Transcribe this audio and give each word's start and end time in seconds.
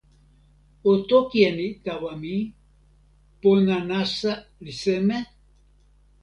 o 0.89 0.91
toki 1.09 1.37
e 1.49 1.51
ni 1.57 1.67
tawa 1.85 2.11
mi: 2.21 2.35
pona 3.41 3.75
nasa 3.89 4.33
li 4.63 4.73
seme? 4.81 5.17